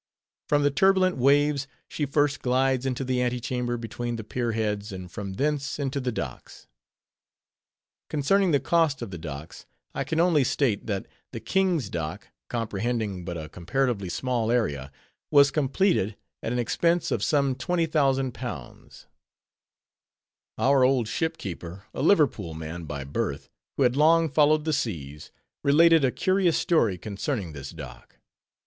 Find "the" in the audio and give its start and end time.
0.63-0.71, 3.03-3.21, 4.15-4.23, 5.99-6.11, 8.49-8.59, 9.11-9.19, 11.33-11.39, 24.65-24.73